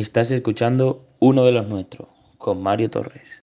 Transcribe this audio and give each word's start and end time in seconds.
Estás 0.00 0.30
escuchando 0.30 1.02
uno 1.18 1.44
de 1.44 1.52
los 1.52 1.66
nuestros, 1.66 2.08
con 2.38 2.62
Mario 2.62 2.88
Torres. 2.88 3.42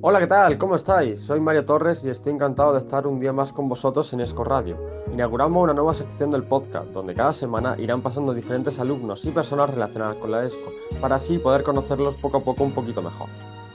Hola, 0.00 0.18
¿qué 0.18 0.26
tal? 0.26 0.58
¿Cómo 0.58 0.74
estáis? 0.74 1.20
Soy 1.20 1.38
Mario 1.38 1.64
Torres 1.64 2.04
y 2.04 2.10
estoy 2.10 2.32
encantado 2.32 2.72
de 2.72 2.80
estar 2.80 3.06
un 3.06 3.20
día 3.20 3.32
más 3.32 3.52
con 3.52 3.68
vosotros 3.68 4.12
en 4.14 4.20
Esco 4.22 4.42
Radio. 4.42 4.76
Inauguramos 5.12 5.62
una 5.62 5.74
nueva 5.74 5.94
sección 5.94 6.32
del 6.32 6.42
podcast, 6.42 6.88
donde 6.88 7.14
cada 7.14 7.32
semana 7.32 7.76
irán 7.78 8.02
pasando 8.02 8.34
diferentes 8.34 8.80
alumnos 8.80 9.24
y 9.24 9.30
personas 9.30 9.70
relacionadas 9.70 10.16
con 10.16 10.32
la 10.32 10.44
ESCO, 10.44 10.72
para 11.00 11.14
así 11.14 11.38
poder 11.38 11.62
conocerlos 11.62 12.20
poco 12.20 12.38
a 12.38 12.42
poco 12.42 12.64
un 12.64 12.72
poquito 12.72 13.00
mejor. 13.00 13.28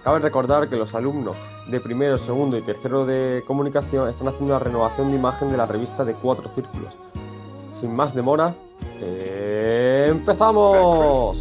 Cabe 0.04 0.20
recordar 0.20 0.68
que 0.68 0.76
los 0.76 0.94
alumnos 0.96 1.38
de 1.72 1.80
primero, 1.80 2.18
segundo 2.18 2.58
y 2.58 2.62
tercero 2.62 3.06
de 3.06 3.42
comunicación 3.48 4.10
están 4.10 4.28
haciendo 4.28 4.52
la 4.52 4.60
renovación 4.60 5.12
de 5.12 5.18
imagen 5.18 5.50
de 5.50 5.56
la 5.56 5.66
revista 5.66 6.04
de 6.04 6.14
Cuatro 6.14 6.50
Círculos. 6.50 6.98
Sin 7.86 7.96
más 7.96 8.16
demora, 8.16 8.56
¡empezamos! 9.00 11.38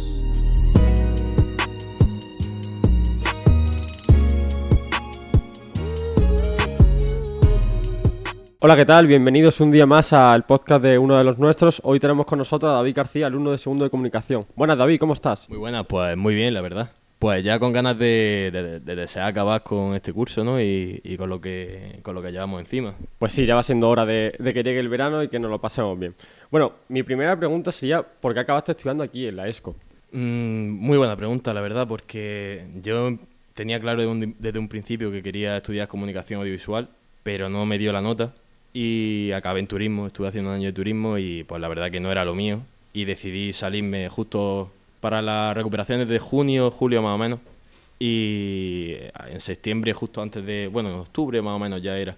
Hola, 8.59 8.75
¿qué 8.75 8.85
tal? 8.85 9.07
Bienvenidos 9.07 9.59
un 9.59 9.71
día 9.71 9.87
más 9.87 10.13
al 10.13 10.45
podcast 10.45 10.83
de 10.83 10.99
uno 10.99 11.17
de 11.17 11.23
los 11.23 11.39
nuestros. 11.39 11.81
Hoy 11.83 11.99
tenemos 11.99 12.27
con 12.27 12.37
nosotros 12.37 12.69
a 12.69 12.75
David 12.75 12.95
García, 12.95 13.25
alumno 13.25 13.49
de 13.49 13.57
segundo 13.57 13.85
de 13.85 13.89
comunicación. 13.89 14.45
Buenas, 14.55 14.77
David, 14.77 14.99
¿cómo 14.99 15.13
estás? 15.13 15.49
Muy 15.49 15.57
buenas, 15.57 15.87
pues 15.87 16.15
muy 16.15 16.35
bien, 16.35 16.53
la 16.53 16.61
verdad. 16.61 16.89
Pues 17.25 17.43
ya 17.43 17.57
con 17.57 17.73
ganas 17.73 17.97
de, 17.97 18.81
desear 18.85 19.27
acabar 19.27 19.63
con 19.63 19.95
este 19.95 20.13
curso, 20.13 20.43
¿no? 20.43 20.61
Y, 20.61 21.15
con 21.17 21.27
lo 21.27 21.41
que 21.41 21.97
con 22.03 22.13
lo 22.13 22.21
que 22.21 22.31
llevamos 22.31 22.59
encima. 22.59 22.93
Pues 23.17 23.33
sí, 23.33 23.47
ya 23.47 23.55
va 23.55 23.63
siendo 23.63 23.89
hora 23.89 24.05
de, 24.05 24.35
que 24.37 24.61
llegue 24.61 24.77
el 24.77 24.89
verano 24.89 25.23
y 25.23 25.27
que 25.27 25.39
nos 25.39 25.49
lo 25.49 25.59
pasemos 25.59 25.97
bien. 25.97 26.13
Bueno, 26.51 26.73
mi 26.87 27.01
primera 27.01 27.35
pregunta 27.35 27.71
sería, 27.71 28.03
¿por 28.03 28.35
qué 28.35 28.41
acabaste 28.41 28.73
estudiando 28.73 29.03
aquí 29.03 29.25
en 29.25 29.37
la 29.37 29.47
ESCO? 29.47 29.75
Mm, 30.11 30.69
muy 30.69 30.99
buena 30.99 31.15
pregunta, 31.15 31.51
la 31.51 31.61
verdad, 31.61 31.87
porque 31.87 32.67
yo 32.83 33.17
tenía 33.55 33.79
claro 33.79 34.03
desde 34.37 34.59
un 34.59 34.67
principio 34.67 35.09
que 35.09 35.23
quería 35.23 35.57
estudiar 35.57 35.87
comunicación 35.87 36.41
audiovisual, 36.41 36.89
pero 37.23 37.49
no 37.49 37.65
me 37.65 37.79
dio 37.79 37.91
la 37.91 38.01
nota 38.01 38.35
y 38.71 39.31
acabé 39.31 39.61
en 39.61 39.67
turismo, 39.67 40.05
estuve 40.05 40.27
haciendo 40.27 40.51
un 40.51 40.57
año 40.57 40.67
de 40.67 40.73
turismo 40.73 41.17
y 41.17 41.43
pues 41.43 41.59
la 41.59 41.69
verdad 41.69 41.89
que 41.89 41.99
no 41.99 42.11
era 42.11 42.23
lo 42.23 42.35
mío 42.35 42.61
y 42.93 43.05
decidí 43.05 43.51
salirme 43.51 44.09
justo 44.09 44.69
para 45.05 45.21
las 45.21 45.55
recuperaciones 45.55 46.07
de 46.07 46.17
junio, 46.17 46.71
julio 46.71 46.99
más 46.99 47.13
o 47.13 47.17
menos 47.19 47.39
y 47.99 48.95
en 49.29 49.39
septiembre 49.39 49.93
justo 49.93 50.19
antes 50.19 50.43
de, 50.43 50.67
bueno, 50.67 50.89
en 50.89 50.95
octubre 50.95 51.39
más 51.43 51.55
o 51.55 51.59
menos 51.59 51.79
ya 51.79 51.95
era, 51.95 52.15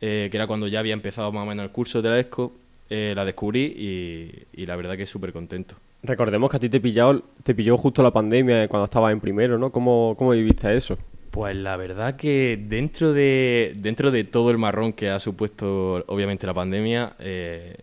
eh, 0.00 0.28
que 0.30 0.36
era 0.36 0.46
cuando 0.46 0.68
ya 0.68 0.78
había 0.78 0.92
empezado 0.92 1.32
más 1.32 1.42
o 1.42 1.46
menos 1.46 1.64
el 1.64 1.72
curso 1.72 2.00
de 2.00 2.08
la 2.08 2.20
ESCO, 2.20 2.52
eh, 2.88 3.14
la 3.16 3.24
descubrí 3.24 4.46
y, 4.52 4.64
la 4.64 4.76
verdad 4.76 4.96
que 4.96 5.06
súper 5.06 5.32
contento. 5.32 5.74
Recordemos 6.04 6.48
que 6.48 6.58
a 6.58 6.60
ti 6.60 6.68
te, 6.68 6.78
pilló, 6.78 7.20
te 7.42 7.52
pilló 7.52 7.76
justo 7.76 8.00
la 8.00 8.12
pandemia 8.12 8.68
cuando 8.68 8.84
estabas 8.84 9.10
en 9.12 9.18
primero, 9.18 9.58
¿no? 9.58 9.72
¿Cómo, 9.72 10.14
cómo 10.16 10.30
viviste 10.30 10.76
eso? 10.76 10.96
Pues 11.32 11.56
la 11.56 11.76
verdad 11.76 12.14
que 12.14 12.64
dentro 12.64 13.12
de, 13.12 13.72
dentro 13.74 14.12
de 14.12 14.22
todo 14.22 14.52
el 14.52 14.58
marrón 14.58 14.92
que 14.92 15.10
ha 15.10 15.18
supuesto 15.18 16.04
obviamente 16.06 16.46
la 16.46 16.54
pandemia, 16.54 17.14
eh, 17.18 17.74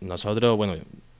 nosotros, 0.00 0.58
bueno, 0.58 0.74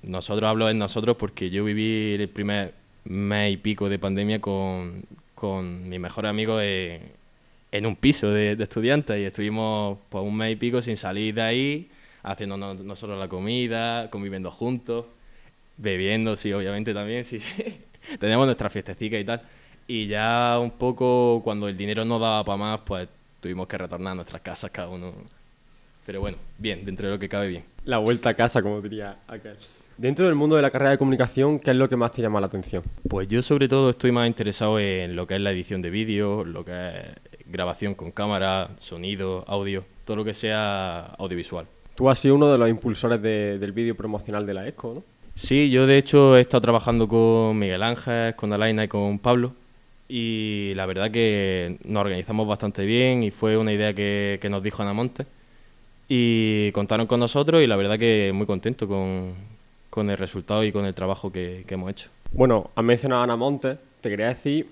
nosotros 0.06 0.48
hablo 0.48 0.69
en 0.70 0.78
nosotros 0.78 1.16
porque 1.16 1.50
yo 1.50 1.64
viví 1.64 2.14
el 2.14 2.28
primer 2.28 2.74
mes 3.05 3.52
y 3.52 3.56
pico 3.56 3.88
de 3.88 3.98
pandemia 3.98 4.41
con, 4.41 5.05
con 5.34 5.88
mis 5.88 6.00
mejores 6.00 6.30
amigos 6.30 6.62
en, 6.62 7.86
un 7.86 7.97
piso 7.97 8.30
de, 8.30 8.52
estudiantes 8.52 9.19
y 9.19 9.25
estuvimos 9.25 9.98
pues 10.08 10.25
un 10.25 10.36
mes 10.36 10.52
y 10.52 10.56
pico 10.56 10.80
sin 10.80 10.97
salir 10.97 11.34
de 11.34 11.42
ahí, 11.42 11.91
haciendo 12.22 12.56
nosotros 12.56 13.19
la 13.19 13.28
comida, 13.28 14.08
conviviendo 14.10 14.50
juntos, 14.50 15.06
bebiendo, 15.77 16.36
sí, 16.36 16.52
obviamente 16.52 16.94
también, 16.94 17.25
sí, 17.25 17.41
sí. 17.41 17.82
Teníamos 18.19 18.47
nuestra 18.47 18.70
fiestecita 18.70 19.19
y 19.19 19.25
tal. 19.25 19.42
Y 19.86 20.06
ya 20.06 20.58
un 20.60 20.70
poco 20.70 21.42
cuando 21.44 21.69
el 21.69 21.77
dinero 21.77 22.05
no 22.05 22.19
daba 22.19 22.44
para 22.44 22.56
más, 22.56 22.80
pues 22.84 23.09
tuvimos 23.41 23.66
que 23.66 23.76
retornar 23.76 24.12
a 24.12 24.15
nuestras 24.15 24.41
casas 24.41 24.71
cada 24.71 24.88
uno. 24.88 25.12
Pero 26.06 26.21
bueno, 26.21 26.38
bien, 26.59 26.84
dentro 26.84 27.06
de 27.06 27.15
lo 27.15 27.19
que 27.19 27.28
cabe 27.28 27.48
bien. 27.48 27.65
La 27.84 27.98
vuelta 27.98 28.31
a 28.31 28.34
casa, 28.34 28.62
como 28.62 28.81
diría 28.81 29.19
aquel. 29.26 29.56
Dentro 29.97 30.27
del 30.27 30.34
mundo 30.34 30.56
de 30.56 30.62
la 30.62 30.71
carrera 30.71 30.91
de 30.91 30.99
comunicación, 30.99 31.60
¿qué 31.60 31.71
es 31.71 31.77
lo 31.77 31.88
que 31.88 31.97
más 31.97 32.10
te 32.10 32.21
llama 32.21 32.41
la 32.41 32.47
atención? 32.47 32.82
Pues 33.09 33.28
yo 33.28 33.43
sobre 33.43 33.69
todo 33.69 33.91
estoy 33.91 34.10
más 34.10 34.27
interesado 34.27 34.81
en 34.81 35.15
lo 35.15 35.27
que 35.27 35.37
es 35.37 35.41
la 35.41 35.53
edición 35.53 35.82
de 35.82 35.91
vídeo, 35.91 36.44
lo 36.44 36.65
que 36.65 36.72
es 36.72 37.44
grabación 37.47 37.94
con 37.94 38.10
cámara, 38.10 38.71
sonido, 38.77 39.44
audio, 39.47 39.84
todo 40.04 40.16
lo 40.16 40.25
que 40.25 40.34
sea 40.34 41.15
audiovisual. 41.19 41.66
Tú 41.94 42.10
has 42.10 42.19
sido 42.19 42.34
uno 42.34 42.50
de 42.50 42.59
los 42.59 42.69
impulsores 42.69 43.22
del 43.22 43.71
vídeo 43.71 43.94
promocional 43.94 44.44
de 44.44 44.54
la 44.54 44.66
ESCO, 44.66 44.94
¿no? 44.94 45.03
Sí, 45.37 45.71
yo 45.71 45.87
de 45.87 45.99
hecho 45.99 46.37
he 46.37 46.41
estado 46.41 46.60
trabajando 46.60 47.06
con 47.06 47.56
Miguel 47.56 47.83
Ángel, 47.83 48.34
con 48.34 48.53
Alaina 48.53 48.84
y 48.84 48.88
con 48.88 49.19
Pablo 49.21 49.53
y 50.09 50.72
la 50.75 50.87
verdad 50.87 51.10
que 51.10 51.78
nos 51.84 52.03
organizamos 52.03 52.47
bastante 52.47 52.84
bien 52.84 53.22
y 53.22 53.31
fue 53.31 53.56
una 53.56 53.72
idea 53.72 53.94
que, 53.94 54.38
nos 54.50 54.62
dijo 54.62 54.83
Ana 54.83 54.93
Monte 54.93 55.27
y 56.09 56.71
contaron 56.72 57.06
con 57.06 57.21
nosotros 57.21 57.62
y 57.62 57.66
la 57.66 57.77
verdad 57.77 57.99
que 57.99 58.33
muy 58.34 58.47
contento 58.47 58.87
con, 58.87 59.34
el 60.10 60.19
resultado 60.19 60.65
y 60.65 60.72
con 60.72 60.84
el 60.84 60.94
trabajo 60.94 61.31
que, 61.31 61.65
hemos 61.69 61.91
hecho. 61.91 62.10
Bueno, 62.32 62.71
has 62.75 62.84
mencionado 62.84 63.21
a 63.21 63.25
Ana 63.25 63.37
Monte, 63.37 63.78
te 64.00 64.10
quería 64.10 64.28
decir 64.28 64.69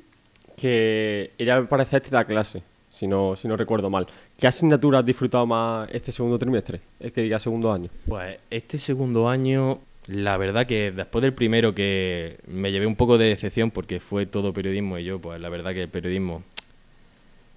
que 0.56 1.32
ella 1.38 1.60
me 1.60 1.66
parece 1.66 1.98
este 1.98 2.10
da 2.10 2.24
clase, 2.24 2.62
si 2.88 3.06
no, 3.06 3.36
si 3.36 3.46
no 3.48 3.56
recuerdo 3.56 3.88
mal. 3.88 4.06
¿Qué 4.36 4.46
asignatura 4.46 4.98
has 4.98 5.06
disfrutado 5.06 5.46
más 5.46 5.88
este 5.92 6.10
segundo 6.12 6.38
trimestre? 6.38 6.80
Es 6.98 7.12
que 7.12 7.22
diga 7.22 7.38
segundo 7.38 7.72
año. 7.72 7.88
Pues 8.06 8.36
este 8.50 8.78
segundo 8.78 9.28
año 9.28 9.78
la 10.06 10.36
verdad 10.36 10.66
que 10.66 10.90
después 10.90 11.22
del 11.22 11.32
primero 11.32 11.74
que 11.74 12.38
me 12.46 12.72
llevé 12.72 12.86
un 12.86 12.96
poco 12.96 13.18
de 13.18 13.26
decepción 13.26 13.70
porque 13.70 14.00
fue 14.00 14.26
todo 14.26 14.52
periodismo 14.52 14.98
y 14.98 15.04
yo, 15.04 15.20
pues 15.20 15.40
la 15.40 15.48
verdad 15.48 15.72
que 15.72 15.82
el 15.82 15.88
periodismo 15.88 16.42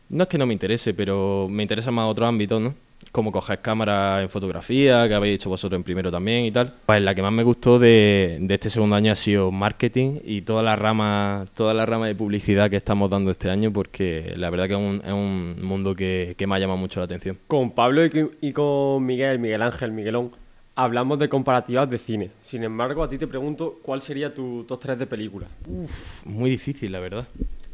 no 0.10 0.24
es 0.24 0.30
que 0.30 0.38
no 0.38 0.46
me 0.46 0.54
interese, 0.54 0.94
pero 0.94 1.48
me 1.50 1.64
interesa 1.64 1.90
más 1.90 2.08
otro 2.08 2.28
ámbito, 2.28 2.60
¿no? 2.60 2.76
Como 3.12 3.32
coger 3.32 3.62
cámaras 3.62 4.24
en 4.24 4.30
fotografía, 4.30 5.08
que 5.08 5.14
habéis 5.14 5.36
hecho 5.36 5.50
vosotros 5.50 5.78
en 5.78 5.84
primero 5.84 6.12
también 6.12 6.46
y 6.46 6.52
tal. 6.52 6.74
Pues 6.86 7.02
la 7.02 7.16
que 7.16 7.22
más 7.22 7.32
me 7.32 7.44
gustó 7.44 7.80
de, 7.80 8.46
este 8.50 8.70
segundo 8.70 8.96
año 8.96 9.12
ha 9.12 9.16
sido 9.16 9.52
marketing 9.52 10.20
y 10.24 10.42
toda 10.42 10.64
la 10.64 10.76
rama, 10.76 11.46
toda 11.54 11.74
la 11.74 11.86
rama 11.86 12.08
de 12.08 12.16
publicidad 12.16 12.70
que 12.70 12.76
estamos 12.76 13.10
dando 13.10 13.32
este 13.32 13.50
año, 13.50 13.72
porque 13.72 14.34
la 14.36 14.50
verdad 14.50 14.68
que 14.68 14.74
es 14.74 14.80
un, 14.80 15.02
es 15.06 15.14
un 15.14 15.66
mundo 15.66 15.96
que, 15.96 16.36
que, 16.38 16.46
me 16.48 16.56
ha 16.56 16.60
llamado 16.60 16.78
mucho 16.78 17.00
la 17.00 17.06
atención. 17.06 17.38
Con 17.48 17.72
Pablo 17.72 18.06
y, 18.06 18.32
y 18.42 18.52
con 18.52 19.06
Miguel, 19.06 19.40
Miguel 19.40 19.62
Ángel, 19.62 19.92
Miguelón, 19.92 20.32
hablamos 20.76 21.18
de 21.20 21.30
comparativas 21.30 21.90
de 21.90 21.98
cine. 21.98 22.32
Sin 22.42 22.64
embargo, 22.64 23.04
a 23.04 23.10
ti 23.10 23.18
te 23.18 23.28
pregunto, 23.28 23.80
¿cuál 23.82 24.02
sería 24.02 24.34
tu 24.34 24.66
top 24.66 24.80
3 24.80 25.00
de 25.00 25.08
películas? 25.08 25.50
Uf, 25.68 26.26
muy 26.26 26.50
difícil, 26.50 26.92
la 26.92 27.00
verdad. 27.00 27.28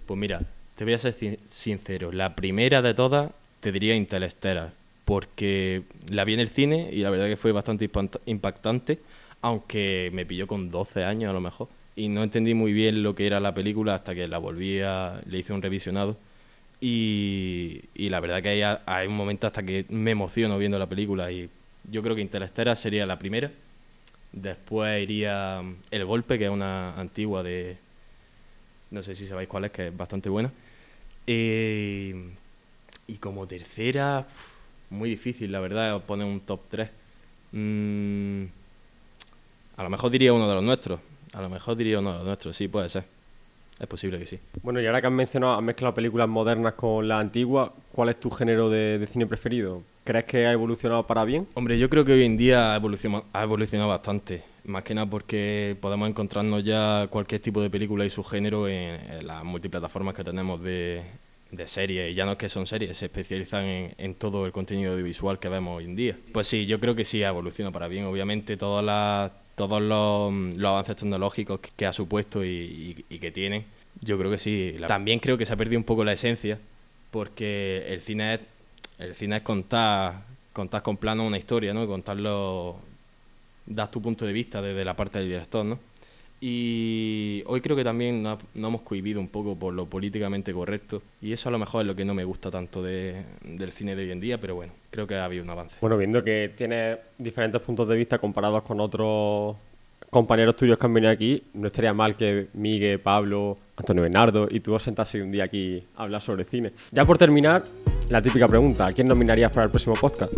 Pues 0.05 0.19
mira, 0.19 0.41
te 0.75 0.83
voy 0.83 0.93
a 0.93 0.99
ser 0.99 1.15
sincero. 1.45 2.11
La 2.11 2.35
primera 2.35 2.81
de 2.81 2.93
todas 2.93 3.31
te 3.59 3.71
diría 3.71 3.95
Interstellar, 3.95 4.73
porque 5.11 5.83
la 6.09 6.23
vi 6.23 6.35
en 6.35 6.39
el 6.39 6.47
cine 6.47 6.89
y 6.89 7.01
la 7.01 7.09
verdad 7.09 7.27
que 7.27 7.35
fue 7.35 7.51
bastante 7.51 7.89
impactante, 8.27 8.99
aunque 9.41 10.09
me 10.13 10.25
pilló 10.25 10.47
con 10.47 10.71
12 10.71 11.03
años 11.03 11.29
a 11.31 11.33
lo 11.33 11.41
mejor. 11.41 11.67
Y 11.97 12.07
no 12.07 12.23
entendí 12.23 12.53
muy 12.53 12.71
bien 12.71 13.03
lo 13.03 13.13
que 13.13 13.27
era 13.27 13.41
la 13.41 13.53
película 13.53 13.93
hasta 13.93 14.15
que 14.15 14.29
la 14.29 14.37
volví 14.37 14.79
a... 14.79 15.21
le 15.25 15.39
hice 15.39 15.51
un 15.51 15.61
revisionado. 15.61 16.15
Y, 16.79 17.81
y 17.93 18.07
la 18.07 18.21
verdad 18.21 18.41
que 18.41 18.63
hay, 18.63 18.77
hay 18.85 19.07
un 19.07 19.13
momento 19.17 19.47
hasta 19.47 19.63
que 19.63 19.85
me 19.89 20.11
emociono 20.11 20.57
viendo 20.57 20.79
la 20.79 20.87
película 20.87 21.29
y 21.29 21.49
yo 21.91 22.01
creo 22.03 22.15
que 22.15 22.21
Interestera 22.21 22.73
sería 22.77 23.05
la 23.05 23.19
primera. 23.19 23.51
Después 24.31 25.03
iría 25.03 25.61
mm, 25.61 25.75
El 25.91 26.05
Golpe, 26.05 26.39
que 26.39 26.45
es 26.45 26.51
una 26.51 26.97
antigua 26.97 27.43
de... 27.43 27.75
No 28.91 29.03
sé 29.03 29.15
si 29.15 29.27
sabéis 29.27 29.49
cuál 29.49 29.65
es, 29.65 29.71
que 29.71 29.87
es 29.89 29.97
bastante 29.97 30.29
buena. 30.29 30.53
y 31.27 32.13
como 33.19 33.45
tercera, 33.45 34.25
muy 34.91 35.09
difícil, 35.09 35.51
la 35.51 35.59
verdad, 35.59 36.01
poner 36.03 36.27
un 36.27 36.41
top 36.41 36.59
3. 36.69 36.89
Mm, 37.53 38.43
a 39.77 39.83
lo 39.83 39.89
mejor 39.89 40.11
diría 40.11 40.33
uno 40.33 40.47
de 40.47 40.53
los 40.53 40.63
nuestros. 40.63 40.99
A 41.33 41.41
lo 41.41 41.49
mejor 41.49 41.75
diría 41.75 41.99
uno 41.99 42.11
de 42.11 42.17
los 42.17 42.25
nuestros, 42.27 42.55
sí, 42.55 42.67
puede 42.67 42.89
ser. 42.89 43.05
Es 43.79 43.87
posible 43.87 44.19
que 44.19 44.27
sí. 44.27 44.39
Bueno, 44.61 44.79
y 44.79 44.85
ahora 44.85 45.01
que 45.01 45.07
has 45.07 45.13
mencionado, 45.13 45.55
has 45.55 45.63
mezclado 45.63 45.95
películas 45.95 46.29
modernas 46.29 46.75
con 46.75 47.07
las 47.07 47.19
antiguas, 47.19 47.71
¿cuál 47.91 48.09
es 48.09 48.19
tu 48.19 48.29
género 48.29 48.69
de, 48.69 49.07
cine 49.09 49.25
preferido? 49.25 49.81
¿Crees 50.03 50.25
que 50.25 50.45
ha 50.45 50.51
evolucionado 50.51 51.07
para 51.07 51.23
bien? 51.23 51.47
Hombre, 51.55 51.79
yo 51.79 51.89
creo 51.89 52.05
que 52.05 52.13
hoy 52.13 52.23
en 52.23 52.37
día 52.37 52.73
ha 52.73 52.75
evolucionado, 52.75 53.25
ha 53.33 53.41
evolucionado 53.41 53.89
bastante. 53.89 54.43
Más 54.65 54.83
que 54.83 54.93
nada 54.93 55.09
porque 55.09 55.75
podemos 55.81 56.07
encontrarnos 56.07 56.63
ya 56.63 57.07
cualquier 57.09 57.41
tipo 57.41 57.59
de 57.59 57.71
película 57.71 58.05
y 58.05 58.11
su 58.11 58.23
género 58.23 58.67
en, 58.67 59.25
las 59.25 59.43
multiplataformas 59.43 60.13
que 60.13 60.23
tenemos 60.23 60.61
de, 60.61 61.01
de 61.51 61.67
series. 61.67 62.11
Y 62.11 62.15
ya 62.15 62.25
no 62.25 62.33
es 62.33 62.37
que 62.37 62.49
son 62.49 62.65
series, 62.65 62.97
se 62.97 63.05
especializan 63.05 63.93
en, 63.97 64.15
todo 64.15 64.45
el 64.45 64.51
contenido 64.51 64.93
audiovisual 64.93 65.39
que 65.39 65.49
vemos 65.49 65.77
hoy 65.77 65.85
en 65.85 65.95
día. 65.95 66.17
Pues 66.31 66.47
sí, 66.47 66.65
yo 66.65 66.79
creo 66.79 66.95
que 66.95 67.05
sí 67.05 67.23
ha 67.23 67.29
evolucionado 67.29 67.71
para 67.71 67.87
bien. 67.87 68.05
Obviamente 68.05 68.57
todas 68.57 68.83
las 68.83 69.31
todos 69.55 69.81
los, 69.81 70.65
avances 70.65 70.95
tecnológicos 70.95 71.59
que, 71.59 71.85
ha 71.85 71.93
supuesto 71.93 72.43
y, 72.43 73.05
que 73.09 73.31
tienen, 73.31 73.65
yo 74.01 74.17
creo 74.17 74.31
que 74.31 74.39
sí. 74.39 74.75
También 74.87 75.19
creo 75.19 75.37
que 75.37 75.45
se 75.45 75.53
ha 75.53 75.57
perdido 75.57 75.77
un 75.77 75.83
poco 75.83 76.03
la 76.03 76.13
esencia, 76.13 76.57
porque 77.11 77.85
el 77.87 78.01
cine 78.01 78.35
es, 78.35 78.39
el 78.97 79.13
cine 79.13 79.37
es 79.37 79.41
contar, 79.43 80.23
contar 80.53 80.81
con 80.81 80.97
plano 80.97 81.25
una 81.25 81.37
historia, 81.37 81.73
¿no? 81.73 81.85
Contarlo 81.85 82.79
das 83.65 83.91
tu 83.91 84.01
punto 84.01 84.25
de 84.25 84.33
vista 84.33 84.61
desde 84.61 84.83
la 84.83 84.95
parte 84.95 85.19
del 85.19 85.27
director, 85.27 85.65
¿no? 85.65 85.79
Y 86.43 87.43
hoy 87.45 87.61
creo 87.61 87.77
que 87.77 87.83
también 87.83 88.23
nos 88.23 88.39
no 88.55 88.69
hemos 88.69 88.81
cohibido 88.81 89.19
un 89.19 89.27
poco 89.27 89.55
por 89.55 89.73
lo 89.75 89.85
políticamente 89.85 90.51
correcto. 90.51 91.03
Y 91.21 91.31
eso 91.33 91.49
a 91.49 91.51
lo 91.51 91.59
mejor 91.59 91.81
es 91.81 91.87
lo 91.87 91.95
que 91.95 92.03
no 92.03 92.15
me 92.15 92.23
gusta 92.23 92.49
tanto 92.49 92.81
de, 92.81 93.23
del 93.43 93.71
cine 93.71 93.95
de 93.95 94.03
hoy 94.03 94.11
en 94.11 94.19
día, 94.19 94.39
pero 94.39 94.55
bueno, 94.55 94.73
creo 94.89 95.05
que 95.05 95.15
ha 95.15 95.25
habido 95.25 95.43
un 95.43 95.51
avance. 95.51 95.77
Bueno, 95.79 95.97
viendo 95.97 96.23
que 96.23 96.51
tienes 96.57 96.97
diferentes 97.15 97.61
puntos 97.61 97.87
de 97.87 97.95
vista 97.95 98.17
comparados 98.17 98.63
con 98.63 98.79
otros 98.79 99.55
compañeros 100.09 100.55
tuyos 100.55 100.79
que 100.79 100.85
han 100.87 100.93
venido 100.95 101.11
aquí, 101.13 101.43
no 101.53 101.67
estaría 101.67 101.93
mal 101.93 102.17
que 102.17 102.47
Miguel, 102.53 102.99
Pablo, 102.99 103.59
Antonio 103.77 104.01
Bernardo 104.01 104.47
y 104.49 104.61
tú 104.61 104.73
os 104.73 104.81
sentaseis 104.81 105.23
un 105.23 105.31
día 105.31 105.43
aquí 105.43 105.83
a 105.95 106.03
hablar 106.03 106.21
sobre 106.23 106.43
cine. 106.43 106.71
Ya 106.91 107.03
por 107.03 107.19
terminar, 107.19 107.63
la 108.09 108.19
típica 108.19 108.47
pregunta, 108.47 108.87
¿a 108.87 108.91
quién 108.91 109.07
nominarías 109.07 109.51
para 109.51 109.65
el 109.65 109.71
próximo 109.71 109.95
podcast? 109.95 110.33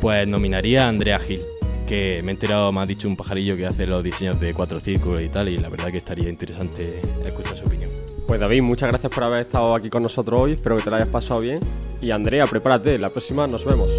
Pues 0.00 0.26
nominaría 0.26 0.84
a 0.84 0.88
Andrea 0.88 1.18
Gil 1.18 1.40
que 1.88 2.20
me 2.22 2.32
he 2.32 2.34
enterado, 2.34 2.70
me 2.70 2.80
ha 2.80 2.86
dicho 2.86 3.08
un 3.08 3.16
pajarillo 3.16 3.56
que 3.56 3.66
hace 3.66 3.86
los 3.86 4.04
diseños 4.04 4.38
de 4.38 4.52
cuatro 4.52 4.78
círculos 4.78 5.20
y 5.22 5.28
tal, 5.28 5.48
y 5.48 5.56
la 5.56 5.70
verdad 5.70 5.90
que 5.90 5.96
estaría 5.96 6.28
interesante 6.28 7.00
escuchar 7.24 7.56
su 7.56 7.64
opinión. 7.64 7.90
Pues 8.26 8.38
David, 8.38 8.60
muchas 8.60 8.90
gracias 8.90 9.10
por 9.10 9.24
haber 9.24 9.40
estado 9.40 9.74
aquí 9.74 9.88
con 9.88 10.02
nosotros 10.02 10.38
hoy, 10.38 10.52
espero 10.52 10.76
que 10.76 10.82
te 10.82 10.90
lo 10.90 10.96
hayas 10.96 11.08
pasado 11.08 11.40
bien. 11.40 11.58
Y 12.02 12.10
Andrea, 12.10 12.44
prepárate, 12.44 12.98
la 12.98 13.08
próxima 13.08 13.46
nos 13.46 13.64
vemos. 13.64 13.96